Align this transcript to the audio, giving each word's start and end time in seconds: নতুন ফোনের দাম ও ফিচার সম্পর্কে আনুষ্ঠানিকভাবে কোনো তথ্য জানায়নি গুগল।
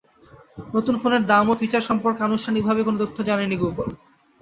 নতুন 0.75 0.95
ফোনের 1.01 1.23
দাম 1.25 1.45
ও 1.49 1.59
ফিচার 1.61 1.87
সম্পর্কে 1.89 2.21
আনুষ্ঠানিকভাবে 2.23 2.81
কোনো 2.83 2.97
তথ্য 3.03 3.17
জানায়নি 3.29 3.57
গুগল। 3.63 3.87